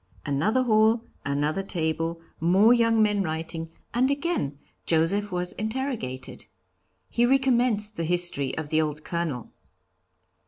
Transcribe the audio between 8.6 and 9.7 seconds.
the old Colonel.